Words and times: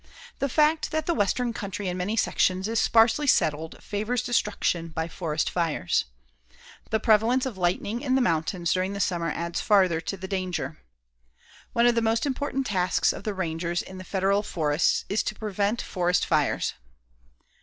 The 0.39 0.49
fact 0.49 0.89
that 0.89 1.05
the 1.05 1.13
western 1.13 1.53
country 1.53 1.87
in 1.87 1.95
many 1.95 2.17
sections 2.17 2.67
is 2.67 2.79
sparsely 2.79 3.27
settled 3.27 3.83
favors 3.83 4.23
destruction 4.23 4.87
by 4.87 5.07
forest 5.07 5.47
fires. 5.47 6.05
The 6.89 6.99
prevalence 6.99 7.45
of 7.45 7.55
lightning 7.55 8.01
in 8.01 8.15
the 8.15 8.19
mountains 8.19 8.73
during 8.73 8.93
the 8.93 8.99
summer 8.99 9.29
adds 9.29 9.61
farther 9.61 10.01
to 10.01 10.17
the 10.17 10.27
danger. 10.27 10.79
One 11.73 11.85
of 11.85 11.93
the 11.93 12.01
most 12.01 12.25
important 12.25 12.65
tasks 12.65 13.13
of 13.13 13.25
the 13.25 13.35
rangers 13.35 13.83
in 13.83 13.99
the 13.99 14.03
Federal 14.03 14.41
forests 14.41 15.05
is 15.07 15.21
to 15.21 15.35
prevent 15.35 15.83
forest 15.83 16.25
fires. 16.25 16.73